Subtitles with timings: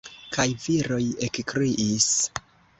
[0.37, 0.99] Kaj viroj
[1.29, 2.11] ekkriis.